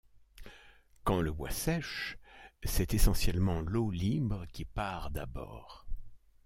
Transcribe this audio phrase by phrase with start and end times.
[1.03, 2.17] Quand le bois sèche,
[2.63, 5.85] c'est essentiellement l'eau libre qui part d'abord.